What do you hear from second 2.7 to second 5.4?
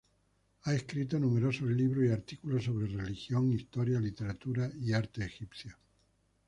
religión, historia, literatura y arte